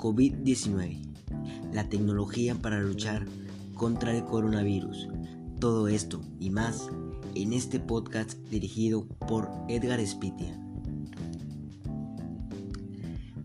COVID-19, 0.00 0.96
la 1.74 1.86
tecnología 1.90 2.54
para 2.54 2.80
luchar 2.80 3.26
contra 3.74 4.16
el 4.16 4.24
coronavirus. 4.24 5.08
Todo 5.58 5.88
esto 5.88 6.22
y 6.40 6.48
más 6.48 6.88
en 7.34 7.52
este 7.52 7.80
podcast 7.80 8.38
dirigido 8.48 9.06
por 9.28 9.50
Edgar 9.68 10.00
Spitia. 10.06 10.58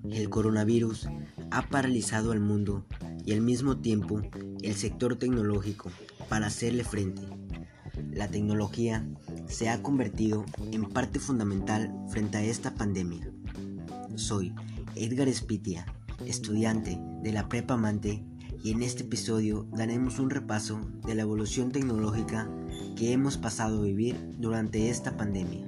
El 0.09 0.29
coronavirus 0.29 1.09
ha 1.51 1.67
paralizado 1.67 2.31
al 2.31 2.39
mundo 2.39 2.85
y 3.25 3.33
al 3.33 3.41
mismo 3.41 3.79
tiempo 3.79 4.21
el 4.63 4.75
sector 4.75 5.17
tecnológico 5.17 5.91
para 6.29 6.47
hacerle 6.47 6.85
frente. 6.85 7.21
La 8.13 8.29
tecnología 8.29 9.05
se 9.47 9.67
ha 9.67 9.83
convertido 9.83 10.45
en 10.71 10.85
parte 10.85 11.19
fundamental 11.19 11.93
frente 12.07 12.37
a 12.37 12.43
esta 12.43 12.73
pandemia. 12.75 13.29
Soy 14.15 14.55
Edgar 14.95 15.29
Spitia, 15.33 15.85
estudiante 16.25 16.99
de 17.23 17.31
la 17.31 17.47
Prepa 17.49 17.77
Mante, 17.77 18.23
y 18.63 18.71
en 18.71 18.81
este 18.81 19.03
episodio 19.03 19.67
daremos 19.73 20.17
un 20.17 20.29
repaso 20.29 20.79
de 21.05 21.13
la 21.13 21.21
evolución 21.21 21.71
tecnológica 21.71 22.49
que 22.95 23.11
hemos 23.11 23.37
pasado 23.37 23.79
a 23.79 23.83
vivir 23.83 24.15
durante 24.39 24.89
esta 24.89 25.15
pandemia. 25.17 25.67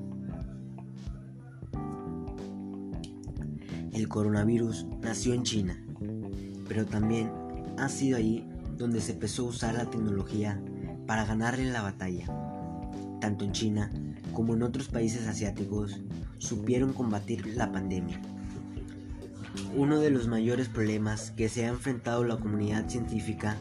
El 3.92 4.08
coronavirus 4.08 4.88
nació 5.02 5.34
en 5.34 5.44
China, 5.44 5.86
pero 6.68 6.86
también 6.86 7.32
ha 7.78 7.90
sido 7.90 8.18
ahí 8.18 8.48
donde 8.78 9.02
se 9.02 9.14
empezó 9.14 9.46
a 9.46 9.50
usar 9.50 9.76
la 9.76 9.90
tecnología 9.90 10.62
para 11.06 11.26
ganarle 11.26 11.72
la 11.72 11.82
batalla. 11.82 12.26
Tanto 13.22 13.46
en 13.46 13.52
China 13.52 13.92
como 14.34 14.54
en 14.54 14.64
otros 14.64 14.88
países 14.88 15.28
asiáticos 15.28 16.02
supieron 16.38 16.94
combatir 16.94 17.46
la 17.56 17.72
pandemia. 17.72 18.22
Uno 19.76 20.00
de 20.00 20.10
los 20.10 20.28
mayores 20.28 20.70
problemas 20.70 21.32
que 21.32 21.50
se 21.50 21.66
ha 21.66 21.70
enfrentado 21.70 22.24
la 22.24 22.38
comunidad 22.38 22.90
científica 22.90 23.58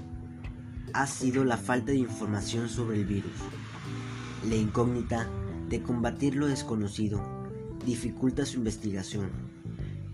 ha 0.92 1.06
sido 1.06 1.44
la 1.44 1.56
falta 1.56 1.92
de 1.92 1.98
información 1.98 2.68
sobre 2.68 2.96
el 2.98 3.04
virus. 3.04 3.32
La 4.48 4.54
incógnita 4.54 5.28
de 5.68 5.82
combatir 5.82 6.36
lo 6.36 6.46
desconocido 6.46 7.20
dificulta 7.84 8.46
su 8.46 8.58
investigación, 8.58 9.30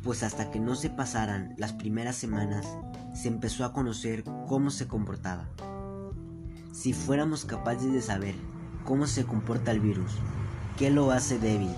pues 0.02 0.22
hasta 0.22 0.50
que 0.50 0.60
no 0.60 0.74
se 0.74 0.90
pasaran 0.90 1.54
las 1.56 1.72
primeras 1.72 2.16
semanas 2.16 2.66
se 3.14 3.28
empezó 3.28 3.64
a 3.64 3.72
conocer 3.72 4.24
cómo 4.48 4.70
se 4.70 4.86
comportaba. 4.86 5.48
Si 6.72 6.92
fuéramos 6.92 7.44
capaces 7.44 7.92
de 7.92 8.00
saber 8.00 8.34
cómo 8.84 9.06
se 9.06 9.24
comporta 9.24 9.70
el 9.70 9.80
virus, 9.80 10.12
qué 10.76 10.90
lo 10.90 11.10
hace 11.10 11.38
débil, 11.38 11.74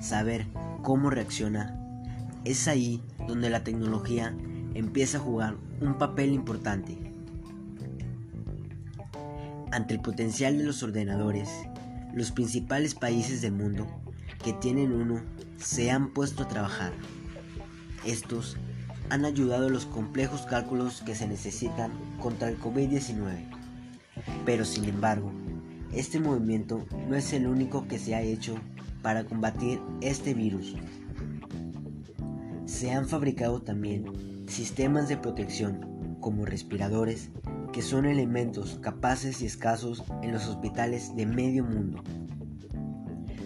saber 0.00 0.46
cómo 0.82 1.10
reacciona, 1.10 1.80
es 2.44 2.68
ahí 2.68 3.02
donde 3.26 3.50
la 3.50 3.64
tecnología 3.64 4.34
empieza 4.74 5.18
a 5.18 5.22
jugar 5.22 5.56
un 5.80 5.98
papel 5.98 6.32
importante. 6.32 6.98
Ante 9.72 9.94
el 9.94 10.00
potencial 10.00 10.58
de 10.58 10.64
los 10.64 10.82
ordenadores, 10.82 11.48
los 12.12 12.30
principales 12.30 12.94
países 12.94 13.40
del 13.40 13.52
mundo 13.52 13.86
que 14.44 14.52
tienen 14.52 14.92
uno 14.92 15.20
se 15.56 15.90
han 15.90 16.12
puesto 16.12 16.42
a 16.42 16.48
trabajar. 16.48 16.92
Estos 18.04 18.56
han 19.10 19.24
ayudado 19.24 19.66
a 19.66 19.70
los 19.70 19.86
complejos 19.86 20.42
cálculos 20.42 21.02
que 21.02 21.14
se 21.14 21.26
necesitan 21.26 21.92
contra 22.20 22.48
el 22.48 22.58
COVID-19. 22.58 23.46
Pero 24.44 24.64
sin 24.64 24.84
embargo, 24.84 25.32
este 25.92 26.20
movimiento 26.20 26.86
no 27.08 27.16
es 27.16 27.32
el 27.32 27.46
único 27.46 27.86
que 27.88 27.98
se 27.98 28.14
ha 28.14 28.22
hecho 28.22 28.56
para 29.02 29.24
combatir 29.24 29.80
este 30.00 30.34
virus. 30.34 30.74
Se 32.74 32.90
han 32.90 33.06
fabricado 33.06 33.62
también 33.62 34.48
sistemas 34.48 35.08
de 35.08 35.16
protección 35.16 36.18
como 36.20 36.44
respiradores 36.44 37.30
que 37.72 37.82
son 37.82 38.04
elementos 38.04 38.80
capaces 38.82 39.42
y 39.42 39.46
escasos 39.46 40.02
en 40.22 40.32
los 40.32 40.48
hospitales 40.48 41.14
de 41.14 41.24
medio 41.24 41.62
mundo. 41.62 42.02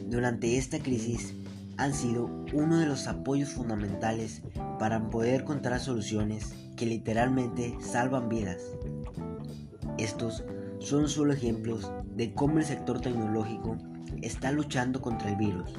Durante 0.09 0.57
esta 0.57 0.79
crisis 0.79 1.35
han 1.77 1.93
sido 1.93 2.25
uno 2.55 2.79
de 2.79 2.87
los 2.87 3.07
apoyos 3.07 3.51
fundamentales 3.51 4.41
para 4.79 5.11
poder 5.11 5.43
encontrar 5.43 5.79
soluciones 5.79 6.55
que 6.75 6.87
literalmente 6.87 7.77
salvan 7.83 8.31
vidas. 8.31 8.63
Estos 9.99 10.43
son 10.79 11.07
solo 11.07 11.35
ejemplos 11.35 11.93
de 12.17 12.33
cómo 12.33 12.61
el 12.61 12.65
sector 12.65 13.03
tecnológico 13.03 13.77
está 14.23 14.53
luchando 14.53 15.03
contra 15.03 15.29
el 15.29 15.37
virus. 15.37 15.71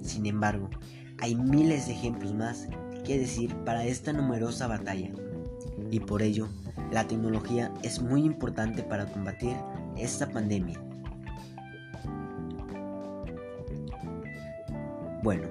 Sin 0.00 0.24
embargo, 0.24 0.70
hay 1.18 1.34
miles 1.34 1.86
de 1.86 1.92
ejemplos 1.92 2.32
más 2.34 2.66
que 3.04 3.18
decir 3.18 3.54
para 3.64 3.84
esta 3.84 4.12
numerosa 4.12 4.66
batalla. 4.66 5.10
Y 5.90 6.00
por 6.00 6.22
ello, 6.22 6.48
la 6.90 7.06
tecnología 7.06 7.72
es 7.82 8.00
muy 8.00 8.24
importante 8.24 8.82
para 8.82 9.06
combatir 9.06 9.56
esta 9.96 10.28
pandemia. 10.28 10.80
Bueno, 15.22 15.48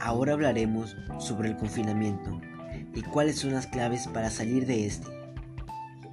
ahora 0.00 0.32
hablaremos 0.32 0.96
sobre 1.18 1.50
el 1.50 1.56
confinamiento 1.56 2.40
y 2.94 3.02
cuáles 3.02 3.38
son 3.38 3.52
las 3.52 3.66
claves 3.66 4.08
para 4.08 4.30
salir 4.30 4.66
de 4.66 4.86
este. 4.86 5.08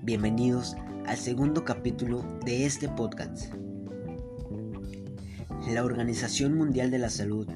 Bienvenidos 0.03 0.77
al 1.06 1.17
segundo 1.17 1.66
capítulo 1.66 2.23
de 2.45 2.66
este 2.66 2.88
podcast. 2.88 3.53
La 5.69 5.83
Organización 5.83 6.57
Mundial 6.57 6.91
de 6.91 7.00
la 7.00 7.09
Salud 7.09 7.47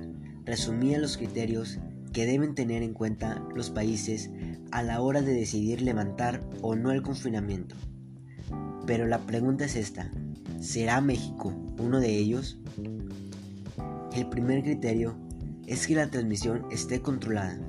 resumía 0.46 1.00
los 1.00 1.18
criterios 1.18 1.80
que 2.14 2.26
deben 2.26 2.56
tener 2.56 2.84
en 2.84 2.94
cuenta 2.94 3.44
los 3.56 3.70
países 3.70 4.30
a 4.72 4.84
la 4.84 5.02
hora 5.02 5.22
de 5.22 5.34
decidir 5.34 5.82
levantar 5.82 6.42
o 6.62 6.76
no 6.76 6.92
el 6.92 7.02
confinamiento. 7.02 7.76
Pero 8.86 9.08
la 9.08 9.20
pregunta 9.20 9.66
es 9.66 9.76
esta, 9.76 10.12
¿será 10.60 11.02
México 11.02 11.54
uno 11.80 12.00
de 12.00 12.18
ellos? 12.18 12.60
El 14.16 14.28
primer 14.28 14.64
criterio 14.64 15.16
es 15.68 15.88
que 15.88 15.96
la 15.96 16.10
transmisión 16.10 16.66
esté 16.72 17.02
controlada. 17.02 17.60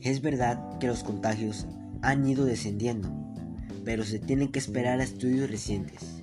Es 0.00 0.22
verdad 0.22 0.78
que 0.78 0.88
los 0.88 1.04
contagios 1.04 1.66
han 2.02 2.26
ido 2.26 2.44
descendiendo, 2.44 3.10
pero 3.84 4.04
se 4.04 4.18
tienen 4.18 4.50
que 4.50 4.58
esperar 4.58 5.00
a 5.00 5.04
estudios 5.04 5.50
recientes. 5.50 6.20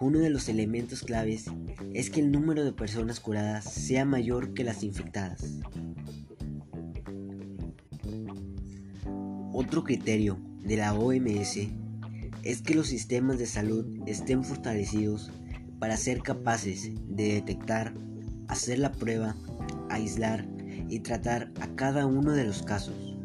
Uno 0.00 0.18
de 0.20 0.30
los 0.30 0.48
elementos 0.48 1.02
claves 1.02 1.46
es 1.92 2.10
que 2.10 2.20
el 2.20 2.30
número 2.30 2.64
de 2.64 2.72
personas 2.72 3.18
curadas 3.18 3.64
sea 3.64 4.04
mayor 4.04 4.54
que 4.54 4.64
las 4.64 4.84
infectadas. 4.84 5.58
Otro 9.60 9.82
criterio 9.82 10.38
de 10.62 10.76
la 10.76 10.94
OMS 10.94 11.58
es 12.44 12.62
que 12.62 12.74
los 12.76 12.86
sistemas 12.86 13.40
de 13.40 13.46
salud 13.46 13.84
estén 14.06 14.44
fortalecidos 14.44 15.32
para 15.80 15.96
ser 15.96 16.22
capaces 16.22 16.92
de 17.08 17.32
detectar 17.32 17.92
hacer 18.46 18.78
la 18.78 18.92
prueba, 18.92 19.34
aislar 19.90 20.46
y 20.88 21.00
tratar 21.00 21.50
a 21.60 21.74
cada 21.74 22.06
uno 22.06 22.34
de 22.34 22.44
los 22.44 22.62
casos. 22.62 23.16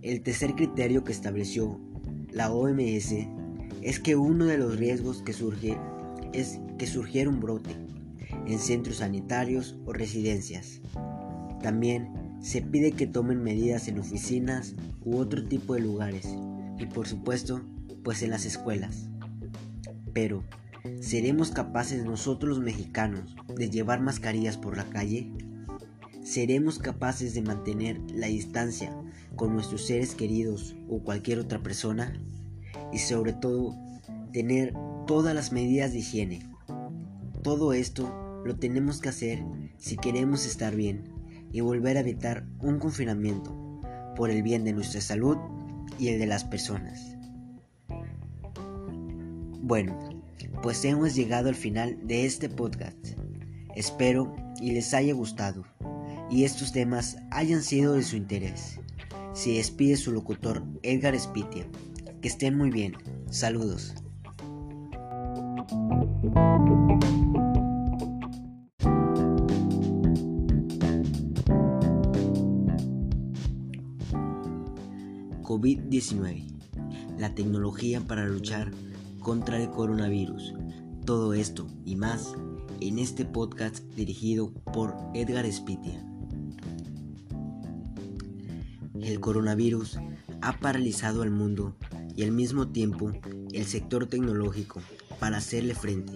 El 0.00 0.22
tercer 0.22 0.54
criterio 0.54 1.04
que 1.04 1.12
estableció 1.12 1.78
la 2.30 2.50
OMS 2.50 3.14
es 3.82 4.00
que 4.00 4.16
uno 4.16 4.46
de 4.46 4.56
los 4.56 4.78
riesgos 4.78 5.20
que 5.20 5.34
surge 5.34 5.78
es 6.32 6.58
que 6.78 6.86
surgiera 6.86 7.28
un 7.28 7.40
brote 7.40 7.76
en 8.46 8.58
centros 8.58 8.96
sanitarios 8.96 9.76
o 9.84 9.92
residencias. 9.92 10.80
También 11.60 12.21
se 12.42 12.60
pide 12.60 12.92
que 12.92 13.06
tomen 13.06 13.42
medidas 13.42 13.88
en 13.88 13.98
oficinas 13.98 14.74
u 15.04 15.16
otro 15.16 15.44
tipo 15.44 15.74
de 15.74 15.80
lugares 15.80 16.28
y 16.78 16.86
por 16.86 17.08
supuesto 17.08 17.62
pues 18.02 18.22
en 18.22 18.30
las 18.30 18.44
escuelas. 18.44 19.08
Pero, 20.12 20.44
¿Seremos 21.00 21.52
capaces 21.52 22.04
nosotros 22.04 22.56
los 22.56 22.64
mexicanos 22.64 23.36
de 23.56 23.70
llevar 23.70 24.00
mascarillas 24.00 24.56
por 24.56 24.76
la 24.76 24.84
calle? 24.84 25.30
¿Seremos 26.24 26.80
capaces 26.80 27.34
de 27.34 27.42
mantener 27.42 28.00
la 28.12 28.26
distancia 28.26 28.92
con 29.36 29.52
nuestros 29.52 29.86
seres 29.86 30.16
queridos 30.16 30.74
o 30.88 30.98
cualquier 31.00 31.38
otra 31.38 31.62
persona? 31.62 32.20
Y 32.92 32.98
sobre 32.98 33.32
todo, 33.32 33.76
tener 34.32 34.74
todas 35.06 35.36
las 35.36 35.52
medidas 35.52 35.92
de 35.92 36.00
higiene. 36.00 36.50
Todo 37.42 37.72
esto 37.72 38.42
lo 38.44 38.56
tenemos 38.56 39.00
que 39.00 39.08
hacer 39.08 39.44
si 39.78 39.96
queremos 39.96 40.46
estar 40.46 40.74
bien 40.74 41.11
y 41.52 41.60
volver 41.60 41.96
a 41.96 42.00
evitar 42.00 42.46
un 42.60 42.78
confinamiento 42.78 43.54
por 44.16 44.30
el 44.30 44.42
bien 44.42 44.64
de 44.64 44.72
nuestra 44.72 45.00
salud 45.00 45.36
y 45.98 46.08
el 46.08 46.18
de 46.18 46.26
las 46.26 46.44
personas. 46.44 47.16
Bueno, 49.60 49.98
pues 50.62 50.84
hemos 50.84 51.14
llegado 51.14 51.48
al 51.48 51.54
final 51.54 51.98
de 52.06 52.26
este 52.26 52.48
podcast. 52.48 52.98
Espero 53.76 54.34
y 54.60 54.72
les 54.72 54.92
haya 54.94 55.14
gustado 55.14 55.64
y 56.32 56.44
estos 56.44 56.72
temas 56.72 57.18
hayan 57.30 57.62
sido 57.62 57.92
de 57.92 58.02
su 58.02 58.16
interés. 58.16 58.80
Se 59.34 59.50
despide 59.50 59.96
su 59.96 60.12
locutor 60.12 60.64
Edgar 60.82 61.18
Spitia. 61.18 61.66
Que 62.22 62.28
estén 62.28 62.56
muy 62.56 62.70
bien. 62.70 62.94
Saludos. 63.30 63.94
COVID-19, 75.52 76.46
la 77.18 77.34
tecnología 77.34 78.00
para 78.00 78.24
luchar 78.24 78.70
contra 79.20 79.62
el 79.62 79.68
coronavirus. 79.68 80.54
Todo 81.04 81.34
esto 81.34 81.66
y 81.84 81.96
más 81.96 82.32
en 82.80 82.98
este 82.98 83.26
podcast 83.26 83.84
dirigido 83.94 84.50
por 84.72 84.96
Edgar 85.12 85.44
Spitia. 85.52 86.02
El 88.98 89.20
coronavirus 89.20 89.98
ha 90.40 90.58
paralizado 90.58 91.20
al 91.20 91.30
mundo 91.30 91.76
y 92.16 92.22
al 92.22 92.32
mismo 92.32 92.68
tiempo 92.68 93.12
el 93.52 93.66
sector 93.66 94.06
tecnológico 94.06 94.80
para 95.20 95.36
hacerle 95.36 95.74
frente. 95.74 96.14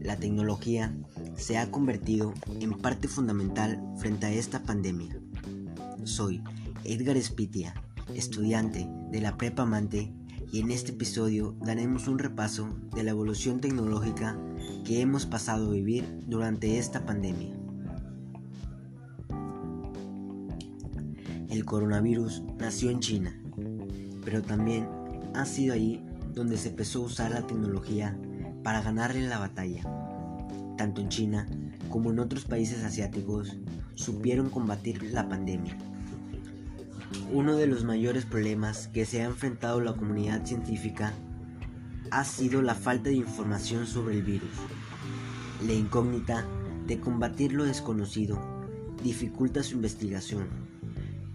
La 0.00 0.16
tecnología 0.16 0.92
se 1.36 1.56
ha 1.56 1.70
convertido 1.70 2.34
en 2.58 2.72
parte 2.72 3.06
fundamental 3.06 3.80
frente 3.96 4.26
a 4.26 4.32
esta 4.32 4.64
pandemia. 4.64 5.20
Soy 6.02 6.42
Edgar 6.82 7.20
Spitia, 7.22 7.74
estudiante 8.14 8.88
de 9.10 9.20
la 9.20 9.36
Prepa 9.36 9.64
Mante 9.64 10.12
y 10.52 10.60
en 10.60 10.70
este 10.70 10.92
episodio 10.92 11.56
daremos 11.60 12.08
un 12.08 12.18
repaso 12.18 12.76
de 12.94 13.04
la 13.04 13.10
evolución 13.10 13.60
tecnológica 13.60 14.38
que 14.84 15.00
hemos 15.00 15.26
pasado 15.26 15.68
a 15.68 15.72
vivir 15.72 16.04
durante 16.26 16.78
esta 16.78 17.06
pandemia. 17.06 17.56
El 21.48 21.64
coronavirus 21.64 22.42
nació 22.58 22.90
en 22.90 23.00
China, 23.00 23.40
pero 24.24 24.42
también 24.42 24.88
ha 25.34 25.44
sido 25.44 25.74
ahí 25.74 26.04
donde 26.34 26.56
se 26.56 26.70
empezó 26.70 27.02
a 27.02 27.06
usar 27.06 27.30
la 27.32 27.46
tecnología 27.46 28.16
para 28.62 28.82
ganarle 28.82 29.28
la 29.28 29.38
batalla. 29.38 29.82
Tanto 30.76 31.00
en 31.00 31.08
China 31.08 31.46
como 31.88 32.10
en 32.10 32.18
otros 32.18 32.44
países 32.44 32.84
asiáticos 32.84 33.56
supieron 33.94 34.48
combatir 34.48 35.02
la 35.12 35.28
pandemia. 35.28 35.76
Uno 37.32 37.54
de 37.54 37.68
los 37.68 37.84
mayores 37.84 38.26
problemas 38.26 38.88
que 38.88 39.06
se 39.06 39.22
ha 39.22 39.24
enfrentado 39.24 39.80
la 39.80 39.94
comunidad 39.94 40.44
científica 40.44 41.12
ha 42.10 42.24
sido 42.24 42.60
la 42.60 42.74
falta 42.74 43.10
de 43.10 43.14
información 43.14 43.86
sobre 43.86 44.16
el 44.16 44.24
virus. 44.24 44.50
La 45.64 45.72
incógnita 45.72 46.44
de 46.88 46.98
combatir 46.98 47.52
lo 47.52 47.62
desconocido 47.62 48.36
dificulta 49.04 49.62
su 49.62 49.76
investigación, 49.76 50.48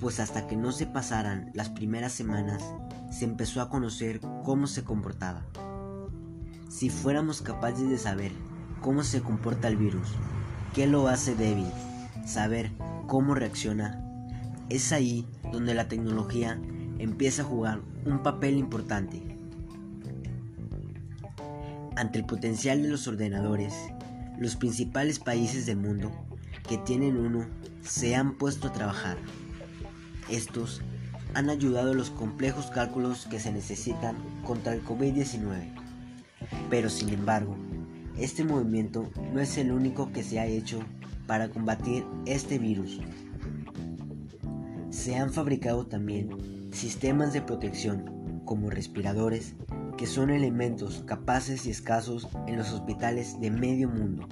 pues 0.01 0.19
hasta 0.19 0.47
que 0.47 0.57
no 0.57 0.73
se 0.73 0.85
pasaran 0.85 1.51
las 1.53 1.69
primeras 1.69 2.11
semanas 2.11 2.61
se 3.09 3.23
empezó 3.23 3.61
a 3.61 3.69
conocer 3.69 4.19
cómo 4.43 4.67
se 4.67 4.83
comportaba. 4.83 5.45
Si 6.67 6.89
fuéramos 6.89 7.41
capaces 7.41 7.89
de 7.89 7.97
saber 7.97 8.33
cómo 8.81 9.03
se 9.03 9.21
comporta 9.21 9.69
el 9.69 9.77
virus, 9.77 10.09
qué 10.73 10.87
lo 10.87 11.07
hace 11.07 11.35
débil, 11.35 11.71
saber 12.25 12.73
cómo 13.07 13.33
reacciona, 13.33 14.04
es 14.69 14.91
ahí 14.91 15.25
donde 15.51 15.73
la 15.73 15.87
tecnología 15.87 16.59
empieza 16.97 17.43
a 17.43 17.45
jugar 17.45 17.81
un 18.05 18.23
papel 18.23 18.57
importante. 18.57 19.21
Ante 21.95 22.19
el 22.19 22.25
potencial 22.25 22.81
de 22.81 22.89
los 22.89 23.07
ordenadores, 23.07 23.73
los 24.37 24.55
principales 24.55 25.19
países 25.19 25.65
del 25.65 25.77
mundo 25.77 26.11
que 26.67 26.77
tienen 26.77 27.17
uno 27.17 27.45
se 27.81 28.15
han 28.15 28.37
puesto 28.37 28.67
a 28.67 28.73
trabajar. 28.73 29.17
Estos 30.29 30.81
han 31.35 31.49
ayudado 31.49 31.91
a 31.91 31.95
los 31.95 32.09
complejos 32.09 32.67
cálculos 32.67 33.27
que 33.27 33.39
se 33.39 33.51
necesitan 33.51 34.15
contra 34.43 34.73
el 34.73 34.83
COVID-19. 34.83 35.73
Pero 36.69 36.89
sin 36.89 37.09
embargo, 37.09 37.55
este 38.17 38.43
movimiento 38.43 39.09
no 39.33 39.39
es 39.39 39.57
el 39.57 39.71
único 39.71 40.11
que 40.11 40.23
se 40.23 40.39
ha 40.39 40.45
hecho 40.45 40.79
para 41.27 41.49
combatir 41.49 42.05
este 42.25 42.59
virus 42.59 42.99
se 45.05 45.17
han 45.17 45.31
fabricado 45.31 45.85
también 45.85 46.71
sistemas 46.73 47.31
de 47.31 47.43
protección 47.43 48.41
como 48.43 48.71
respiradores 48.71 49.53
que 49.99 50.07
son 50.07 50.31
elementos 50.31 51.03
capaces 51.05 51.67
y 51.67 51.69
escasos 51.69 52.27
en 52.47 52.57
los 52.57 52.71
hospitales 52.71 53.39
de 53.39 53.51
medio 53.51 53.87
mundo. 53.87 54.27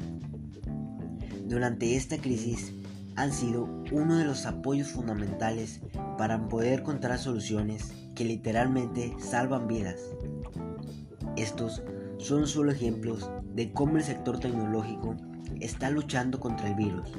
Durante 1.45 1.95
esta 1.95 2.17
crisis 2.17 2.73
han 3.15 3.31
sido 3.31 3.69
uno 3.91 4.17
de 4.17 4.25
los 4.25 4.47
apoyos 4.47 4.87
fundamentales 4.87 5.79
para 6.17 6.49
poder 6.49 6.79
encontrar 6.79 7.19
soluciones 7.19 7.93
que 8.15 8.25
literalmente 8.25 9.13
salvan 9.19 9.67
vidas. 9.67 9.99
Estos 11.37 11.83
son 12.17 12.47
solo 12.47 12.71
ejemplos 12.71 13.29
de 13.53 13.71
cómo 13.71 13.97
el 13.97 14.03
sector 14.03 14.39
tecnológico 14.39 15.17
está 15.59 15.91
luchando 15.91 16.39
contra 16.39 16.67
el 16.67 16.73
virus. 16.73 17.11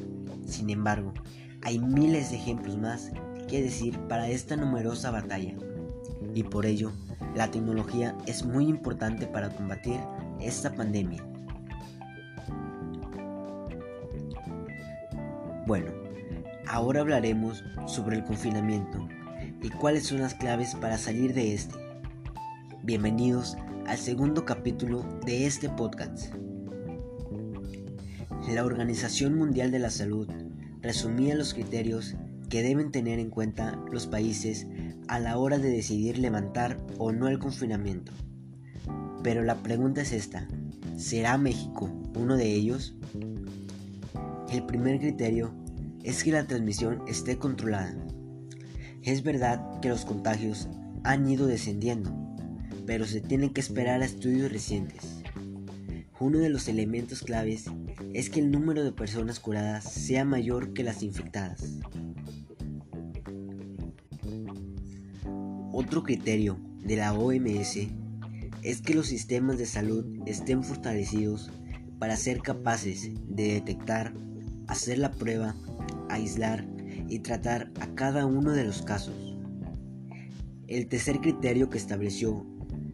Sin 0.45 0.71
embargo, 0.71 1.15
hay 1.63 1.79
miles 1.79 2.33
de 2.33 2.37
ejemplos 2.37 2.77
más 2.79 3.13
que 3.47 3.63
decir 3.63 3.99
para 4.09 4.29
esta 4.29 4.57
numerosa 4.57 5.11
batalla. 5.11 5.55
Y 6.35 6.43
por 6.43 6.67
ello, 6.67 6.93
la 7.35 7.51
tecnología 7.51 8.17
es 8.27 8.45
muy 8.45 8.67
importante 8.67 9.27
para 9.27 9.51
combatir 9.51 10.01
esta 10.41 10.73
pandemia. 10.75 11.23
Bueno, 15.67 15.93
ahora 16.67 17.01
hablaremos 17.01 17.65
sobre 17.87 18.17
el 18.17 18.25
confinamiento 18.25 19.09
y 19.63 19.71
cuáles 19.71 20.07
son 20.07 20.21
las 20.21 20.35
claves 20.35 20.75
para 20.75 20.99
salir 20.99 21.33
de 21.33 21.55
este. 21.55 21.75
Bienvenidos 22.83 23.57
al 23.87 23.97
segundo 23.97 24.45
capítulo 24.45 25.05
de 25.25 25.47
este 25.47 25.69
podcast. 25.71 26.35
La 28.53 28.65
Organización 28.65 29.37
Mundial 29.37 29.71
de 29.71 29.79
la 29.79 29.91
Salud 29.91 30.29
resumía 30.83 31.35
los 31.35 31.55
criterios 31.55 32.15
que 32.55 32.63
deben 32.63 32.93
tener 32.93 33.19
en 33.19 33.31
cuenta 33.31 33.83
los 33.91 34.07
países 34.07 34.69
a 35.09 35.19
la 35.19 35.39
hora 35.39 35.59
de 35.59 35.71
decidir 35.71 36.19
levantar 36.19 36.79
o 36.99 37.11
no 37.11 37.27
el 37.27 37.41
confinamiento. 37.41 38.13
Pero 39.25 39.43
la 39.43 39.57
pregunta 39.57 40.03
es 40.03 40.13
esta, 40.13 40.47
¿será 40.97 41.37
México 41.37 41.91
uno 42.17 42.37
de 42.37 42.55
ellos? 42.55 42.95
El 44.53 44.65
primer 44.67 45.01
criterio 45.01 45.53
es 46.05 46.23
que 46.23 46.31
la 46.31 46.47
transmisión 46.47 47.03
esté 47.09 47.39
controlada. 47.39 47.97
Es 49.03 49.25
verdad 49.25 49.81
que 49.81 49.89
los 49.89 50.05
contagios 50.05 50.69
han 51.03 51.29
ido 51.29 51.49
descendiendo, 51.49 52.17
pero 52.87 53.05
se 53.05 53.21
tienen 53.21 53.51
que 53.51 53.63
esperar 53.63 54.01
a 54.01 54.07
estudios 54.07 54.53
recientes. 54.53 55.25
Uno 56.21 56.39
de 56.39 56.51
los 56.51 56.69
elementos 56.69 57.23
claves 57.23 57.65
es 58.13 58.31
que 58.31 58.39
el 58.39 58.53
número 58.53 58.85
de 58.85 58.93
personas 58.93 59.41
curadas 59.41 59.83
sea 59.83 60.25
mayor 60.25 60.73
que 60.73 60.85
las 60.85 61.03
infectadas. 61.03 61.81
Otro 65.77 66.05
criterio 66.05 66.57
de 66.85 66.95
la 66.95 67.13
OMS 67.15 67.89
es 68.63 68.81
que 68.81 68.95
los 68.95 69.09
sistemas 69.09 69.59
de 69.59 69.67
salud 69.67 70.07
estén 70.25 70.63
fortalecidos 70.63 71.51
para 71.99 72.15
ser 72.17 72.43
capaces 72.43 73.11
de 73.27 73.55
detectar, 73.55 74.15
hacer 74.69 74.99
la 74.99 75.11
prueba, 75.11 75.57
aislar 76.09 76.65
y 77.09 77.19
tratar 77.19 77.73
a 77.81 77.89
cada 77.97 78.25
uno 78.25 78.53
de 78.53 78.63
los 78.63 78.83
casos. 78.83 79.37
El 80.69 80.87
tercer 80.87 81.21
criterio 81.21 81.69
que 81.71 81.79
estableció 81.79 82.47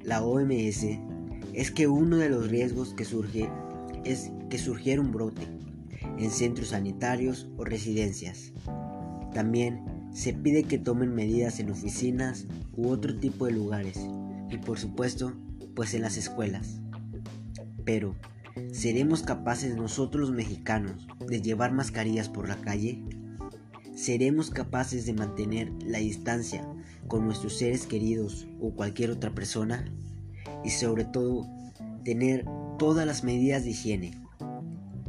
la 0.02 0.22
OMS 0.22 0.87
es 1.52 1.70
que 1.70 1.87
uno 1.87 2.16
de 2.16 2.30
los 2.30 2.49
riesgos 2.49 2.94
que 2.94 3.04
surge 3.04 3.50
es 4.06 4.32
que 4.49 4.56
surgiera 4.56 5.02
un 5.02 5.12
brote 5.12 5.42
en 6.16 6.30
centros 6.30 6.68
sanitarios 6.68 7.46
o 7.58 7.64
residencias. 7.66 8.54
También 9.34 9.84
se 10.12 10.33
pide 10.33 10.64
que 10.64 10.79
tomen 10.79 11.14
medidas 11.14 11.61
en 11.61 11.71
oficinas 11.71 12.47
u 12.76 12.88
otro 12.88 13.17
tipo 13.17 13.47
de 13.47 13.52
lugares 13.52 13.99
y 14.50 14.59
por 14.59 14.79
supuesto 14.79 15.33
pues 15.75 15.95
en 15.95 16.02
las 16.02 16.17
escuelas. 16.17 16.81
Pero, 17.85 18.14
¿seremos 18.73 19.23
capaces 19.23 19.76
nosotros 19.76 20.29
los 20.29 20.37
mexicanos 20.37 21.07
de 21.26 21.40
llevar 21.40 21.73
mascarillas 21.73 22.29
por 22.29 22.49
la 22.49 22.57
calle? 22.57 23.02
¿Seremos 23.95 24.50
capaces 24.50 25.07
de 25.07 25.12
mantener 25.12 25.73
la 25.85 25.99
distancia 25.99 26.67
con 27.07 27.25
nuestros 27.25 27.57
seres 27.59 27.87
queridos 27.87 28.47
o 28.61 28.75
cualquier 28.75 29.11
otra 29.11 29.35
persona? 29.35 29.85
Y 30.64 30.71
sobre 30.71 31.05
todo, 31.05 31.49
tener 32.05 32.45
todas 32.79 33.07
las 33.07 33.25
medidas 33.25 33.64
de 33.64 33.71
higiene. 33.71 34.21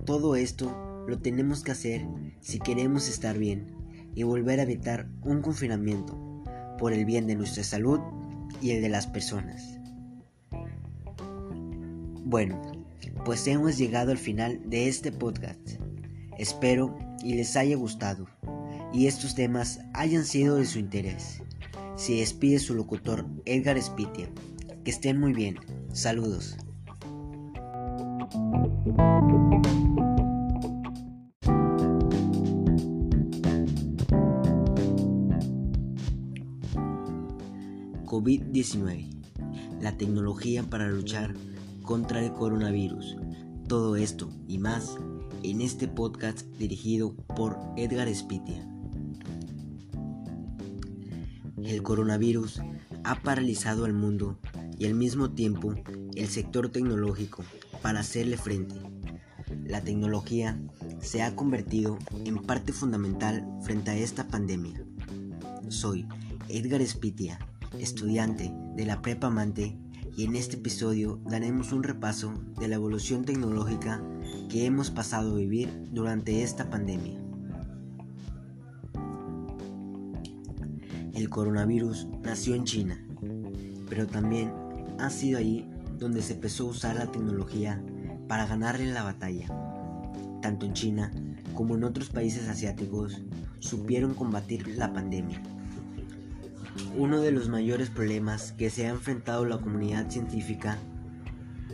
Todo 0.06 0.36
esto 0.36 1.06
lo 1.08 1.20
tenemos 1.20 1.64
que 1.64 1.72
hacer 1.72 2.06
si 2.40 2.60
queremos 2.60 3.10
estar 3.10 3.38
bien 3.38 3.81
y 4.16 4.24
volver 4.24 4.60
a 4.60 4.64
evitar 4.64 5.08
un 5.24 5.42
confinamiento 5.42 6.44
por 6.78 6.94
el 6.94 7.06
bien 7.06 7.28
de 7.28 7.36
nuestra 7.36 7.64
salud 7.64 8.00
y 8.62 8.72
el 8.72 8.82
de 8.82 8.90
las 8.90 9.08
personas. 9.08 9.80
Bueno, 12.24 12.62
pues 13.26 13.46
hemos 13.48 13.78
llegado 13.78 14.12
al 14.12 14.18
final 14.18 14.62
de 14.70 14.88
este 14.88 15.12
podcast. 15.12 15.60
Espero 16.38 16.98
y 17.24 17.36
les 17.36 17.56
haya 17.56 17.76
gustado 17.76 18.28
y 18.94 19.08
estos 19.08 19.36
temas 19.36 19.80
hayan 19.94 20.26
sido 20.26 20.56
de 20.56 20.66
su 20.66 20.80
interés. 20.80 21.42
Se 21.96 22.14
despide 22.14 22.60
su 22.60 22.74
locutor 22.74 23.26
Edgar 23.46 23.82
Spitia. 23.82 24.30
Que 24.84 24.92
estén 24.92 25.20
muy 25.20 25.34
bien. 25.34 25.58
Saludos. 25.94 26.58
COVID-19, 38.12 39.08
la 39.80 39.96
tecnología 39.96 40.64
para 40.64 40.90
luchar 40.90 41.34
contra 41.82 42.22
el 42.22 42.34
coronavirus. 42.34 43.16
Todo 43.70 43.96
esto 43.96 44.30
y 44.50 44.58
más 44.58 44.98
en 45.44 45.62
este 45.62 45.88
podcast 45.88 46.46
dirigido 46.58 47.16
por 47.38 47.58
Edgar 47.78 48.14
Spitia. 48.14 48.68
El 51.64 51.82
coronavirus 51.84 52.62
ha 53.06 53.22
paralizado 53.22 53.86
al 53.86 53.94
mundo 53.94 54.38
y 54.78 54.88
al 54.88 54.94
mismo 54.94 55.32
tiempo 55.32 55.74
el 56.14 56.28
sector 56.28 56.68
tecnológico 56.68 57.46
para 57.82 58.02
hacerle 58.02 58.36
frente. 58.36 58.76
La 59.64 59.80
tecnología 59.80 60.62
se 61.00 61.22
ha 61.22 61.34
convertido 61.34 61.98
en 62.26 62.40
parte 62.40 62.74
fundamental 62.74 63.48
frente 63.62 63.92
a 63.92 63.96
esta 63.96 64.28
pandemia. 64.28 64.84
Soy 65.70 66.06
Edgar 66.50 66.86
Spitia, 66.86 67.40
estudiante 67.80 68.54
de 68.76 68.86
la 68.86 69.02
Prepa 69.02 69.30
Mante, 69.30 69.78
y 70.16 70.26
en 70.26 70.36
este 70.36 70.58
episodio 70.58 71.22
daremos 71.26 71.72
un 71.72 71.84
repaso 71.84 72.34
de 72.60 72.68
la 72.68 72.76
evolución 72.76 73.24
tecnológica 73.24 74.04
que 74.50 74.66
hemos 74.66 74.92
pasado 74.92 75.34
a 75.34 75.38
vivir 75.38 75.70
durante 75.92 76.44
esta 76.44 76.70
pandemia. 76.70 77.18
El 81.14 81.30
coronavirus 81.30 82.08
nació 82.24 82.56
en 82.56 82.66
China, 82.66 83.06
pero 83.90 84.08
también 84.08 84.52
ha 85.00 85.10
sido 85.10 85.40
allí 85.40 85.70
donde 85.98 86.22
se 86.22 86.34
empezó 86.34 86.68
a 86.68 86.72
usar 86.72 86.96
la 86.96 87.12
tecnología 87.12 87.82
para 88.28 88.48
ganarle 88.48 88.92
la 88.92 89.04
batalla. 89.04 89.48
Tanto 90.42 90.66
en 90.66 90.74
China 90.74 91.12
como 91.54 91.76
en 91.76 91.84
otros 91.84 92.10
países 92.10 92.48
asiáticos 92.48 93.22
supieron 93.60 94.14
combatir 94.14 94.68
la 94.70 94.92
pandemia. 94.92 95.42
Uno 96.96 97.22
de 97.22 97.32
los 97.32 97.50
mayores 97.50 97.90
problemas 97.90 98.54
que 98.54 98.70
se 98.70 98.86
ha 98.86 98.90
enfrentado 98.90 99.46
la 99.46 99.60
comunidad 99.60 100.10
científica 100.10 100.78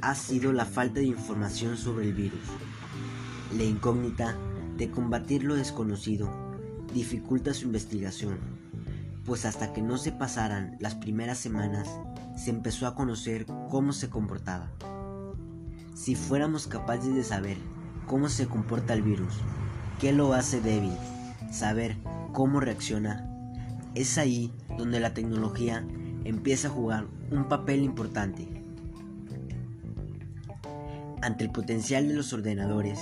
ha 0.01 0.15
sido 0.15 0.53
la 0.53 0.65
falta 0.65 0.99
de 0.99 1.05
información 1.05 1.77
sobre 1.77 2.05
el 2.05 2.13
virus. 2.13 2.41
La 3.55 3.63
incógnita 3.63 4.35
de 4.77 4.89
combatir 4.89 5.43
lo 5.43 5.55
desconocido 5.55 6.29
dificulta 6.93 7.53
su 7.53 7.65
investigación, 7.65 8.39
pues 9.25 9.45
hasta 9.45 9.73
que 9.73 9.81
no 9.81 9.97
se 9.97 10.11
pasaran 10.11 10.77
las 10.79 10.95
primeras 10.95 11.37
semanas 11.37 11.89
se 12.35 12.49
empezó 12.49 12.87
a 12.87 12.95
conocer 12.95 13.45
cómo 13.69 13.93
se 13.93 14.09
comportaba. 14.09 14.71
Si 15.93 16.15
fuéramos 16.15 16.67
capaces 16.67 17.13
de 17.13 17.23
saber 17.23 17.57
cómo 18.05 18.29
se 18.29 18.47
comporta 18.47 18.93
el 18.93 19.01
virus, 19.01 19.33
qué 19.99 20.13
lo 20.13 20.33
hace 20.33 20.61
débil, 20.61 20.93
saber 21.51 21.97
cómo 22.33 22.59
reacciona, 22.59 23.36
es 23.97 24.19
ahí 24.19 24.51
donde 24.77 24.99
la 24.99 25.15
tecnología 25.15 25.83
empieza 26.23 26.67
a 26.67 26.71
jugar 26.71 27.07
un 27.31 27.47
papel 27.49 27.81
importante. 27.83 28.47
Ante 31.23 31.43
el 31.43 31.51
potencial 31.51 32.07
de 32.07 32.13
los 32.13 32.31
ordenadores, 32.31 32.99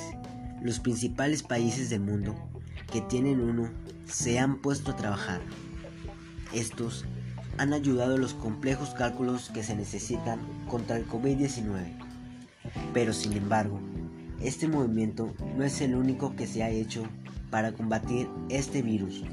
los 0.62 0.80
principales 0.80 1.44
países 1.44 1.90
del 1.90 2.00
mundo 2.00 2.34
que 2.94 3.02
tienen 3.02 3.42
uno 3.42 3.70
se 4.06 4.40
han 4.40 4.62
puesto 4.62 4.92
a 4.92 4.96
trabajar. 4.96 5.42
Estos 6.54 7.04
han 7.58 7.74
ayudado 7.74 8.16
a 8.16 8.20
los 8.20 8.34
complejos 8.34 8.92
cálculos 8.92 9.50
que 9.50 9.64
se 9.64 9.76
necesitan 9.76 10.40
contra 10.70 10.96
el 10.96 11.06
COVID-19. 11.10 11.92
Pero 12.94 13.12
sin 13.12 13.34
embargo, 13.34 13.82
este 14.40 14.70
movimiento 14.70 15.34
no 15.58 15.66
es 15.66 15.82
el 15.82 15.94
único 15.96 16.38
que 16.38 16.48
se 16.48 16.64
ha 16.64 16.70
hecho 16.70 17.04
para 17.50 17.74
combatir 17.74 18.30
este 18.48 18.82
virus 18.82 19.24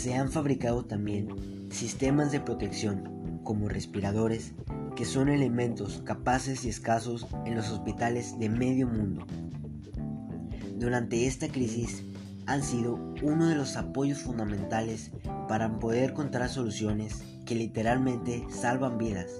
se 0.00 0.14
han 0.14 0.30
fabricado 0.30 0.86
también 0.86 1.68
sistemas 1.70 2.32
de 2.32 2.40
protección 2.40 3.40
como 3.44 3.68
respiradores 3.68 4.54
que 4.96 5.04
son 5.04 5.28
elementos 5.28 6.00
capaces 6.06 6.64
y 6.64 6.70
escasos 6.70 7.26
en 7.44 7.54
los 7.54 7.68
hospitales 7.68 8.38
de 8.38 8.48
medio 8.48 8.86
mundo. 8.88 9.26
Durante 10.78 11.26
esta 11.26 11.48
crisis 11.48 12.02
han 12.46 12.62
sido 12.62 12.94
uno 13.22 13.48
de 13.48 13.56
los 13.56 13.76
apoyos 13.76 14.20
fundamentales 14.20 15.10
para 15.48 15.78
poder 15.78 16.12
encontrar 16.12 16.48
soluciones 16.48 17.22
que 17.44 17.54
literalmente 17.54 18.46
salvan 18.48 18.96
vidas. 18.96 19.30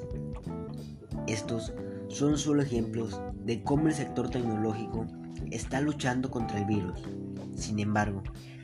Estos 1.26 1.72
son 2.08 2.36
solo 2.36 2.60
ejemplos 2.60 3.18
de 3.46 3.62
cómo 3.62 3.88
el 3.88 3.94
sector 3.94 4.28
tecnológico 4.28 5.06
está 5.50 5.80
luchando 5.80 6.30
contra 6.30 6.58
el 6.58 6.66
virus. 6.66 7.00
Sin 7.56 7.78
embargo, 7.78 8.22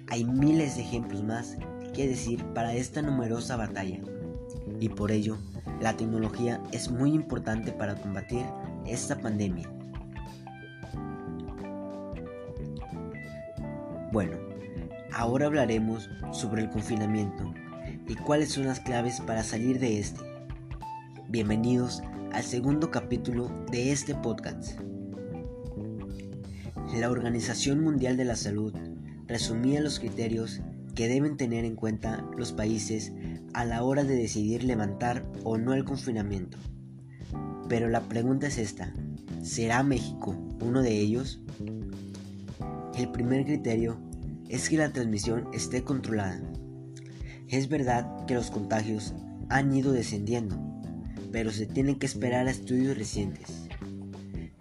hay 0.09 0.25
miles 0.25 0.76
de 0.76 0.83
ejemplos 0.83 1.25
más 1.25 1.57
que 1.97 2.07
decir 2.07 2.45
para 2.53 2.75
esta 2.75 3.00
numerosa 3.00 3.57
batalla. 3.57 3.99
Y 4.79 4.91
por 4.91 5.11
ello, 5.11 5.38
la 5.81 5.97
tecnología 5.97 6.62
es 6.71 6.91
muy 6.91 7.15
importante 7.15 7.73
para 7.73 7.95
combatir 7.95 8.45
esta 8.85 9.19
pandemia. 9.19 9.67
Bueno, 14.12 14.37
ahora 15.11 15.47
hablaremos 15.47 16.11
sobre 16.33 16.62
el 16.62 16.69
confinamiento 16.69 17.55
y 18.07 18.15
cuáles 18.15 18.53
son 18.53 18.67
las 18.67 18.81
claves 18.81 19.23
para 19.23 19.43
salir 19.43 19.81
de 19.81 19.99
este. 19.99 20.21
Bienvenidos 21.29 22.03
al 22.33 22.43
segundo 22.43 22.91
capítulo 22.91 23.50
de 23.73 23.93
este 23.93 24.15
podcast. 24.15 24.79
La 26.95 27.11
Organización 27.11 27.83
Mundial 27.83 28.19
de 28.19 28.26
la 28.26 28.37
Salud 28.37 28.75
resumía 29.26 29.81
los 29.81 29.99
criterios 29.99 30.61
que 30.97 31.09
deben 31.09 31.37
tener 31.37 31.65
en 31.65 31.76
cuenta 31.76 32.26
los 32.37 32.53
países 32.53 33.12
a 33.53 33.65
la 33.65 33.85
hora 33.85 34.03
de 34.03 34.17
decidir 34.17 34.65
levantar 34.65 35.31
o 35.45 35.59
no 35.59 35.75
el 35.75 35.85
confinamiento. 35.85 36.59
Pero 37.69 37.88
la 37.88 38.00
pregunta 38.09 38.47
es 38.47 38.57
esta, 38.59 38.95
¿será 39.43 39.83
México 39.83 40.35
uno 40.61 40.83
de 40.83 40.99
ellos? 40.99 41.43
El 42.97 43.11
primer 43.12 43.45
criterio 43.45 44.00
es 44.49 44.71
que 44.71 44.79
la 44.79 44.91
transmisión 44.93 45.49
esté 45.53 45.85
controlada. 45.85 46.41
Es 47.49 47.69
verdad 47.69 48.25
que 48.26 48.35
los 48.35 48.50
contagios 48.50 49.15
han 49.50 49.75
ido 49.75 49.93
descendiendo, 49.93 50.57
pero 51.31 51.53
se 51.53 51.67
tienen 51.67 51.99
que 51.99 52.07
esperar 52.07 52.49
a 52.49 52.53
estudios 52.53 52.97
recientes. 52.97 53.69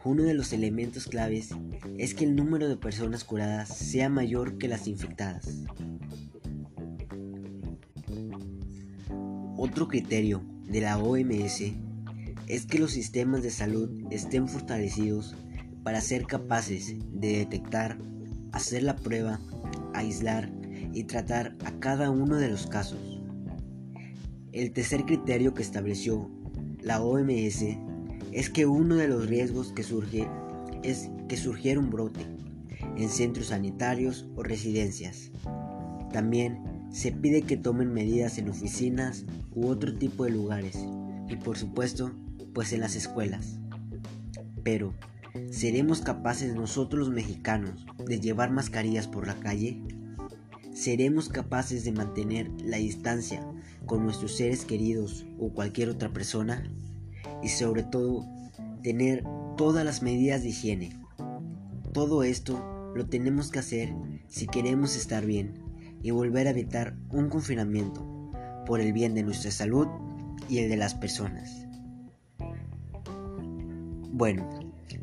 Uno 0.03 0.23
de 0.23 0.33
los 0.33 0.51
elementos 0.51 1.05
claves 1.05 1.49
es 1.97 2.13
que 2.13 2.25
el 2.25 2.35
número 2.35 2.67
de 2.67 2.75
personas 2.75 3.23
curadas 3.23 3.69
sea 3.69 4.09
mayor 4.09 4.57
que 4.57 4.67
las 4.67 4.87
infectadas. 4.87 5.63
Otro 9.65 9.87
criterio 9.87 10.43
de 10.67 10.81
la 10.81 10.99
OMS 10.99 11.63
es 12.45 12.65
que 12.67 12.77
los 12.77 12.91
sistemas 12.91 13.41
de 13.41 13.49
salud 13.49 13.89
estén 14.11 14.47
fortalecidos 14.47 15.35
para 15.81 16.01
ser 16.01 16.27
capaces 16.27 16.93
de 17.11 17.39
detectar, 17.39 17.97
hacer 18.51 18.83
la 18.83 18.95
prueba, 18.95 19.39
aislar 19.95 20.51
y 20.93 21.05
tratar 21.05 21.55
a 21.65 21.71
cada 21.79 22.11
uno 22.11 22.35
de 22.35 22.49
los 22.49 22.67
casos. 22.67 23.19
El 24.51 24.71
tercer 24.71 25.03
criterio 25.03 25.55
que 25.55 25.63
estableció 25.63 26.29
la 26.79 27.01
OMS 27.01 27.65
es 28.33 28.51
que 28.51 28.67
uno 28.67 28.93
de 28.93 29.07
los 29.07 29.27
riesgos 29.27 29.73
que 29.73 29.81
surge 29.81 30.29
es 30.83 31.09
que 31.27 31.37
surgiera 31.37 31.79
un 31.79 31.89
brote 31.89 32.21
en 32.97 33.09
centros 33.09 33.47
sanitarios 33.47 34.27
o 34.35 34.43
residencias. 34.43 35.31
También 36.13 36.74
se 36.95 37.11
pide 37.11 37.41
que 37.41 37.57
tomen 37.57 37.91
medidas 37.91 38.37
en 38.37 38.47
oficinas 38.47 39.25
u 39.53 39.67
otro 39.67 39.97
tipo 39.97 40.23
de 40.23 40.29
lugares 40.29 40.79
y 41.27 41.35
por 41.35 41.57
supuesto 41.57 42.13
pues 42.53 42.71
en 42.71 42.79
las 42.79 42.95
escuelas. 42.95 43.59
Pero, 44.63 44.93
¿seremos 45.51 45.99
capaces 45.99 46.55
nosotros 46.55 47.07
los 47.07 47.09
mexicanos 47.13 47.85
de 48.05 48.21
llevar 48.21 48.51
mascarillas 48.51 49.09
por 49.09 49.27
la 49.27 49.35
calle? 49.35 49.81
¿Seremos 50.73 51.27
capaces 51.27 51.83
de 51.83 51.91
mantener 51.91 52.49
la 52.63 52.77
distancia 52.77 53.45
con 53.85 54.05
nuestros 54.05 54.33
seres 54.37 54.63
queridos 54.63 55.25
o 55.37 55.49
cualquier 55.49 55.89
otra 55.89 56.13
persona? 56.13 56.63
Y 57.43 57.49
sobre 57.49 57.83
todo, 57.83 58.25
tener 58.83 59.25
todas 59.57 59.83
las 59.83 60.01
medidas 60.01 60.43
de 60.43 60.49
higiene. 60.49 60.97
Todo 61.91 62.23
esto 62.23 62.93
lo 62.95 63.05
tenemos 63.07 63.51
que 63.51 63.59
hacer 63.59 63.93
si 64.29 64.47
queremos 64.47 64.95
estar 64.95 65.25
bien 65.25 65.64
y 66.05 66.11
volver 66.11 66.45
a 66.45 66.51
evitar 66.51 66.95
un 67.09 67.29
confinamiento 67.29 68.05
por 68.67 68.79
el 68.79 68.93
bien 68.93 69.15
de 69.15 69.23
nuestra 69.23 69.49
salud 69.49 69.87
y 70.47 70.59
el 70.59 70.69
de 70.69 70.77
las 70.77 70.93
personas. 70.93 71.65
Bueno, 74.11 74.47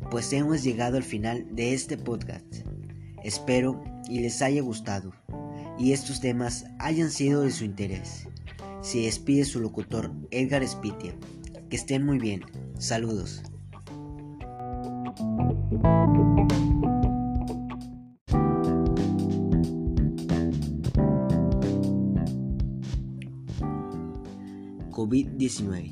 pues 0.09 0.31
hemos 0.31 0.63
llegado 0.63 0.95
al 0.95 1.03
final 1.03 1.45
de 1.53 1.73
este 1.73 1.97
podcast. 1.97 2.45
Espero 3.21 3.83
y 4.07 4.19
les 4.19 4.41
haya 4.41 4.61
gustado 4.61 5.11
y 5.77 5.91
estos 5.91 6.21
temas 6.21 6.67
hayan 6.79 7.11
sido 7.11 7.41
de 7.41 7.51
su 7.51 7.65
interés. 7.65 8.29
Se 8.81 8.99
despide 8.99 9.43
su 9.43 9.59
locutor 9.59 10.09
Edgar 10.31 10.65
Spitia. 10.65 11.13
Que 11.69 11.75
estén 11.75 12.05
muy 12.05 12.17
bien. 12.17 12.43
Saludos. 12.79 13.43
COVID-19, 25.03 25.91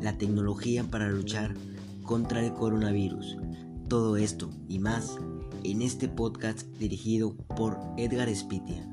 la 0.00 0.16
tecnología 0.16 0.84
para 0.84 1.08
luchar 1.08 1.54
contra 2.04 2.40
el 2.46 2.52
coronavirus. 2.54 3.36
Todo 3.88 4.16
esto 4.16 4.48
y 4.68 4.78
más 4.78 5.16
en 5.64 5.82
este 5.82 6.06
podcast 6.08 6.62
dirigido 6.78 7.34
por 7.34 7.80
Edgar 7.96 8.32
Spitia. 8.32 8.88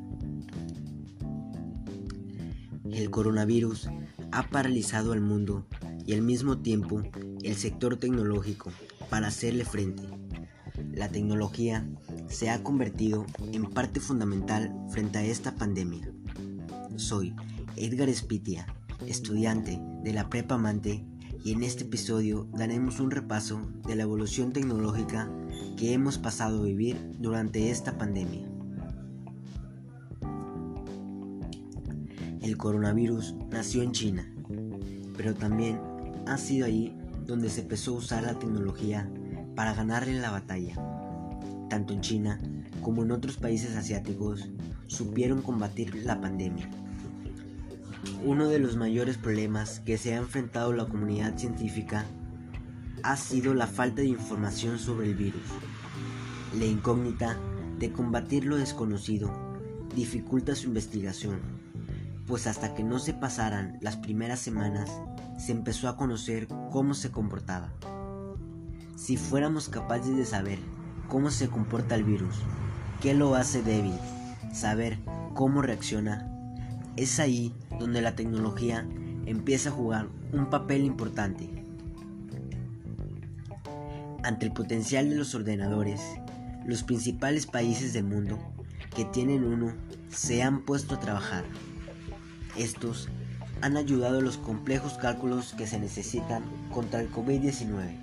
El 2.89 3.11
coronavirus 3.11 3.87
ha 4.31 4.49
paralizado 4.49 5.11
al 5.11 5.21
mundo 5.21 5.67
y 6.07 6.13
al 6.13 6.23
mismo 6.23 6.57
tiempo 6.57 7.03
el 7.43 7.55
sector 7.55 7.97
tecnológico 7.97 8.71
para 9.11 9.27
hacerle 9.27 9.63
frente. 9.63 10.01
La 10.91 11.09
tecnología 11.09 11.87
se 12.29 12.49
ha 12.49 12.63
convertido 12.63 13.27
en 13.53 13.69
parte 13.69 13.99
fundamental 13.99 14.73
frente 14.89 15.19
a 15.19 15.23
esta 15.23 15.53
pandemia. 15.53 16.11
Soy 16.95 17.35
Edgar 17.75 18.11
Spitia, 18.11 18.65
estudiante 19.07 19.81
de 20.03 20.13
la 20.13 20.29
Prepa 20.29 20.57
Mante, 20.57 21.05
y 21.43 21.51
en 21.51 21.61
este 21.61 21.83
episodio 21.83 22.47
daremos 22.53 22.99
un 22.99 23.11
repaso 23.11 23.61
de 23.85 23.95
la 23.95 24.03
evolución 24.03 24.51
tecnológica 24.51 25.31
que 25.77 25.93
hemos 25.93 26.17
pasado 26.17 26.61
a 26.61 26.65
vivir 26.65 26.97
durante 27.19 27.69
esta 27.69 27.97
pandemia. 27.97 28.47
El 32.41 32.57
coronavirus 32.57 33.35
nació 33.51 33.83
en 33.83 33.91
China, 33.91 34.33
pero 35.17 35.35
también 35.35 35.79
ha 36.25 36.37
sido 36.37 36.65
ahí 36.65 36.97
donde 37.25 37.49
se 37.49 37.61
empezó 37.61 37.95
a 37.95 37.99
usar 37.99 38.23
la 38.23 38.39
tecnología 38.39 39.09
para 39.55 39.73
ganarle 39.73 40.19
la 40.19 40.31
batalla. 40.31 40.75
Tanto 41.69 41.93
en 41.93 42.01
China 42.01 42.39
como 42.81 43.03
en 43.03 43.11
otros 43.11 43.37
países 43.37 43.75
asiáticos 43.75 44.49
supieron 44.87 45.41
combatir 45.41 45.95
la 46.05 46.21
pandemia. 46.21 46.69
Uno 48.24 48.47
de 48.47 48.59
los 48.59 48.75
mayores 48.75 49.17
problemas 49.17 49.79
que 49.79 49.97
se 49.97 50.13
ha 50.13 50.17
enfrentado 50.17 50.74
la 50.74 50.85
comunidad 50.85 51.38
científica 51.38 52.05
ha 53.03 53.15
sido 53.17 53.53
la 53.53 53.67
falta 53.67 54.01
de 54.01 54.07
información 54.07 54.79
sobre 54.79 55.07
el 55.07 55.15
virus. 55.15 55.43
La 56.57 56.65
incógnita 56.65 57.38
de 57.79 57.91
combatir 57.91 58.45
lo 58.45 58.57
desconocido 58.57 59.31
dificulta 59.95 60.55
su 60.55 60.67
investigación, 60.67 61.39
pues 62.27 62.47
hasta 62.47 62.74
que 62.74 62.83
no 62.83 63.00
se 63.00 63.13
pasaran 63.13 63.77
las 63.81 63.97
primeras 63.97 64.39
semanas 64.39 64.89
se 65.38 65.51
empezó 65.51 65.89
a 65.89 65.97
conocer 65.97 66.47
cómo 66.71 66.93
se 66.93 67.12
comportaba. 67.12 67.74
Si 68.95 69.17
fuéramos 69.17 69.69
capaces 69.69 70.15
de 70.15 70.25
saber 70.25 70.59
cómo 71.09 71.29
se 71.29 71.50
comporta 71.50 71.95
el 71.95 72.03
virus, 72.03 72.35
qué 73.01 73.13
lo 73.13 73.35
hace 73.35 73.62
débil, 73.62 74.00
saber 74.53 75.00
cómo 75.33 75.62
reacciona, 75.62 76.31
es 76.97 77.19
ahí 77.19 77.53
donde 77.79 78.01
la 78.01 78.15
tecnología 78.15 78.87
empieza 79.25 79.69
a 79.69 79.73
jugar 79.73 80.07
un 80.31 80.49
papel 80.49 80.85
importante. 80.85 81.49
Ante 84.23 84.45
el 84.45 84.53
potencial 84.53 85.09
de 85.09 85.15
los 85.15 85.35
ordenadores, 85.35 86.01
los 86.65 86.83
principales 86.83 87.45
países 87.45 87.93
del 87.93 88.05
mundo 88.05 88.39
que 88.95 89.05
tienen 89.05 89.43
uno 89.43 89.73
se 90.09 90.41
han 90.41 90.63
puesto 90.63 90.95
a 90.95 90.99
trabajar. 90.99 91.43
Estos 92.57 93.09
han 93.61 93.77
ayudado 93.77 94.19
a 94.19 94.21
los 94.21 94.37
complejos 94.37 94.93
cálculos 94.93 95.53
que 95.53 95.67
se 95.67 95.79
necesitan 95.79 96.43
contra 96.71 97.01
el 97.01 97.11
COVID-19. 97.11 97.99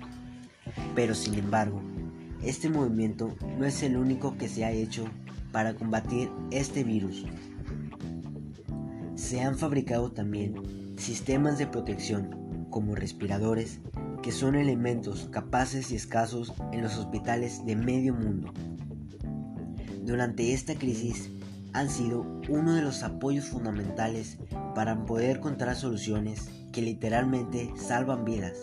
Pero 0.95 1.15
sin 1.15 1.33
embargo, 1.33 1.81
este 2.43 2.69
movimiento 2.69 3.35
no 3.57 3.65
es 3.65 3.81
el 3.83 3.97
único 3.97 4.37
que 4.37 4.47
se 4.47 4.65
ha 4.65 4.71
hecho 4.71 5.05
para 5.51 5.73
combatir 5.73 6.29
este 6.51 6.83
virus 6.83 7.25
se 9.33 9.41
han 9.41 9.57
fabricado 9.57 10.11
también 10.11 10.93
sistemas 10.95 11.57
de 11.57 11.65
protección 11.65 12.67
como 12.69 12.93
respiradores 12.93 13.79
que 14.21 14.31
son 14.31 14.53
elementos 14.53 15.27
capaces 15.31 15.89
y 15.89 15.95
escasos 15.95 16.53
en 16.71 16.83
los 16.83 16.99
hospitales 16.99 17.65
de 17.65 17.75
medio 17.75 18.13
mundo. 18.13 18.53
Durante 20.03 20.53
esta 20.53 20.75
crisis 20.75 21.31
han 21.73 21.89
sido 21.89 22.21
uno 22.47 22.75
de 22.75 22.83
los 22.83 23.01
apoyos 23.01 23.45
fundamentales 23.45 24.37
para 24.75 25.03
poder 25.03 25.37
encontrar 25.37 25.75
soluciones 25.75 26.51
que 26.71 26.83
literalmente 26.83 27.73
salvan 27.75 28.25
vidas. 28.25 28.53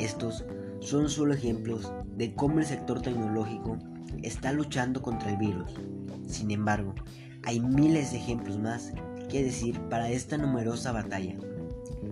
Estos 0.00 0.44
son 0.80 1.08
solo 1.08 1.34
ejemplos 1.34 1.92
de 2.16 2.34
cómo 2.34 2.58
el 2.58 2.66
sector 2.66 3.02
tecnológico 3.02 3.78
está 4.20 4.50
luchando 4.50 5.00
contra 5.00 5.30
el 5.30 5.36
virus. 5.36 5.70
Sin 6.26 6.50
embargo, 6.50 6.92
hay 7.44 7.60
miles 7.60 8.10
de 8.10 8.18
ejemplos 8.18 8.58
más 8.58 8.92
que 9.28 9.44
decir 9.44 9.78
para 9.90 10.10
esta 10.10 10.36
numerosa 10.38 10.92
batalla. 10.92 11.36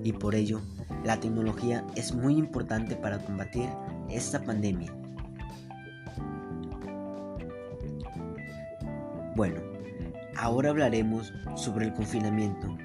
Y 0.05 0.13
por 0.13 0.35
ello, 0.35 0.61
la 1.05 1.19
tecnología 1.19 1.85
es 1.97 2.15
muy 2.15 2.37
importante 2.37 2.95
para 2.97 3.19
combatir 3.19 3.69
esta 4.11 4.43
pandemia. 4.43 4.93
Bueno, 9.35 9.61
ahora 10.37 10.71
hablaremos 10.71 11.33
sobre 11.57 11.87
el 11.87 11.95
confinamiento 11.95 12.77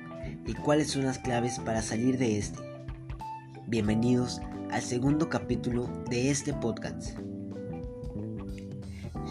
y 0.46 0.54
cuáles 0.54 0.91
son 0.91 1.06
las 1.06 1.20
claves 1.20 1.60
para 1.60 1.82
salir 1.82 2.17
de 2.17 2.38
este. 2.38 2.60
Bienvenidos 3.67 4.41
al 4.72 4.82
segundo 4.82 5.30
capítulo 5.30 5.88
de 6.10 6.30
este 6.30 6.54
podcast. 6.54 7.17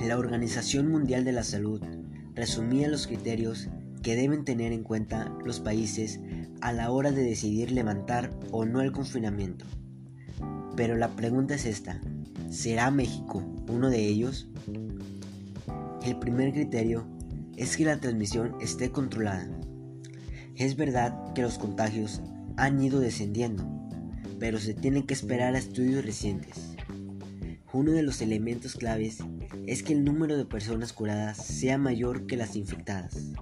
La 0.03 0.17
Organización 0.17 0.89
Mundial 0.91 1.25
de 1.25 1.33
la 1.33 1.45
Salud 1.45 1.83
resumía 2.35 2.89
los 2.89 3.07
criterios 3.07 3.69
que 4.03 4.17
deben 4.17 4.45
tener 4.45 4.73
en 4.73 4.83
cuenta 4.83 5.33
los 5.45 5.61
países 5.61 6.21
a 6.61 6.73
la 6.73 6.91
hora 6.91 7.11
de 7.13 7.23
decidir 7.23 7.71
levantar 7.71 8.31
o 8.51 8.65
no 8.65 8.81
el 8.81 8.93
confinamiento. 8.93 9.67
Pero 10.77 10.97
la 10.97 11.09
pregunta 11.17 11.55
es 11.55 11.67
esta, 11.67 12.01
¿será 12.51 12.91
México 12.91 13.45
uno 13.69 13.91
de 13.91 14.07
ellos? 14.07 14.49
El 16.05 16.19
primer 16.19 16.53
criterio 16.53 17.07
es 17.57 17.77
que 17.77 17.85
la 17.85 18.01
transmisión 18.01 18.55
esté 18.61 18.91
controlada. 18.91 19.49
Es 20.57 20.77
verdad 20.77 21.33
que 21.35 21.43
los 21.43 21.59
contagios 21.59 22.23
han 22.57 22.81
ido 22.83 23.01
descendiendo, 23.01 23.67
pero 24.39 24.59
se 24.59 24.75
tienen 24.75 25.05
que 25.07 25.15
esperar 25.15 25.55
a 25.55 25.59
estudios 25.59 26.05
recientes. 26.05 26.77
Uno 27.73 27.93
de 27.93 28.03
los 28.03 28.21
elementos 28.21 28.75
claves 28.75 29.19
es 29.67 29.83
que 29.83 29.93
el 29.93 30.05
número 30.05 30.37
de 30.37 30.45
personas 30.45 30.93
curadas 30.93 31.37
sea 31.37 31.79
mayor 31.79 32.27
que 32.27 32.37
las 32.37 32.57
infectadas. 32.57 33.33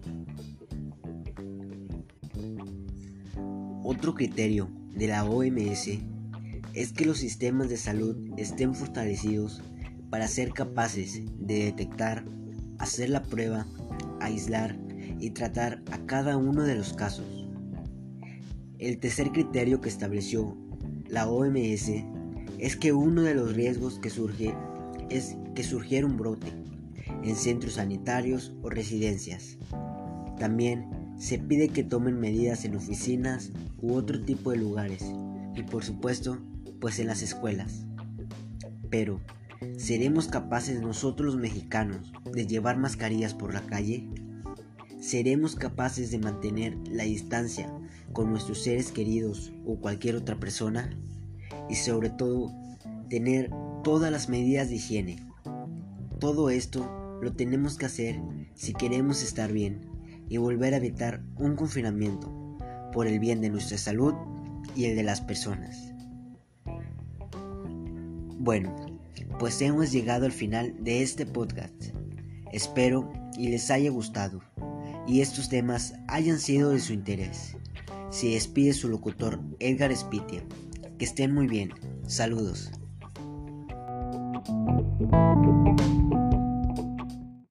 Otro 3.90 4.12
criterio 4.12 4.68
de 4.94 5.06
la 5.06 5.24
OMS 5.24 5.88
es 6.74 6.92
que 6.92 7.06
los 7.06 7.16
sistemas 7.16 7.70
de 7.70 7.78
salud 7.78 8.18
estén 8.36 8.74
fortalecidos 8.74 9.62
para 10.10 10.28
ser 10.28 10.52
capaces 10.52 11.22
de 11.38 11.64
detectar, 11.64 12.26
hacer 12.76 13.08
la 13.08 13.22
prueba, 13.22 13.66
aislar 14.20 14.78
y 15.18 15.30
tratar 15.30 15.82
a 15.90 16.04
cada 16.04 16.36
uno 16.36 16.64
de 16.64 16.74
los 16.74 16.92
casos. 16.92 17.48
El 18.78 18.98
tercer 18.98 19.32
criterio 19.32 19.80
que 19.80 19.88
estableció 19.88 20.54
la 21.08 21.26
OMS 21.26 21.90
es 22.58 22.76
que 22.76 22.92
uno 22.92 23.22
de 23.22 23.34
los 23.34 23.54
riesgos 23.54 23.98
que 24.00 24.10
surge 24.10 24.54
es 25.08 25.38
que 25.54 25.64
surgiera 25.64 26.06
un 26.06 26.18
brote 26.18 26.48
en 27.24 27.36
centros 27.36 27.76
sanitarios 27.76 28.54
o 28.60 28.68
residencias. 28.68 29.56
También 30.38 30.97
se 31.18 31.38
pide 31.38 31.68
que 31.68 31.82
tomen 31.82 32.20
medidas 32.20 32.64
en 32.64 32.76
oficinas 32.76 33.50
u 33.82 33.94
otro 33.94 34.22
tipo 34.22 34.52
de 34.52 34.58
lugares 34.58 35.04
y 35.56 35.62
por 35.64 35.84
supuesto 35.84 36.38
pues 36.80 37.00
en 37.00 37.08
las 37.08 37.22
escuelas. 37.22 37.84
Pero, 38.88 39.20
¿seremos 39.76 40.28
capaces 40.28 40.80
nosotros 40.80 41.34
los 41.34 41.42
mexicanos 41.42 42.12
de 42.32 42.46
llevar 42.46 42.78
mascarillas 42.78 43.34
por 43.34 43.52
la 43.52 43.62
calle? 43.62 44.08
¿Seremos 45.00 45.56
capaces 45.56 46.10
de 46.12 46.18
mantener 46.18 46.76
la 46.88 47.02
distancia 47.04 47.68
con 48.12 48.30
nuestros 48.30 48.62
seres 48.62 48.92
queridos 48.92 49.52
o 49.66 49.76
cualquier 49.80 50.14
otra 50.14 50.38
persona? 50.38 50.90
Y 51.68 51.74
sobre 51.74 52.10
todo, 52.10 52.52
tener 53.10 53.50
todas 53.82 54.12
las 54.12 54.28
medidas 54.28 54.68
de 54.68 54.76
higiene. 54.76 55.16
Todo 56.20 56.50
esto 56.50 57.18
lo 57.20 57.32
tenemos 57.32 57.76
que 57.76 57.86
hacer 57.86 58.20
si 58.54 58.72
queremos 58.72 59.22
estar 59.22 59.52
bien 59.52 59.97
y 60.28 60.36
volver 60.36 60.74
a 60.74 60.78
evitar 60.78 61.22
un 61.36 61.56
confinamiento 61.56 62.30
por 62.92 63.06
el 63.06 63.18
bien 63.18 63.40
de 63.40 63.50
nuestra 63.50 63.78
salud 63.78 64.14
y 64.74 64.86
el 64.86 64.96
de 64.96 65.02
las 65.02 65.20
personas. 65.20 65.92
Bueno, 68.38 68.74
pues 69.38 69.60
hemos 69.62 69.92
llegado 69.92 70.26
al 70.26 70.32
final 70.32 70.74
de 70.80 71.02
este 71.02 71.26
podcast. 71.26 71.74
Espero 72.52 73.12
y 73.36 73.48
les 73.48 73.70
haya 73.70 73.90
gustado 73.90 74.40
y 75.08 75.22
estos 75.22 75.48
temas 75.48 75.94
hayan 76.06 76.38
sido 76.38 76.70
de 76.70 76.80
su 76.80 76.92
interés. 76.92 77.56
Se 78.10 78.28
despide 78.28 78.74
su 78.74 78.88
locutor 78.88 79.40
Edgar 79.58 79.94
Spitia. 79.96 80.42
Que 80.98 81.04
estén 81.04 81.32
muy 81.32 81.46
bien. 81.46 81.70
Saludos. 82.06 82.70